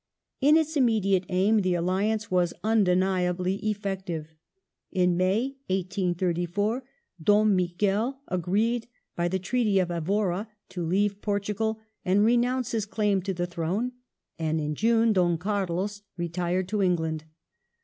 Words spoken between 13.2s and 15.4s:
to the throne, and in June Don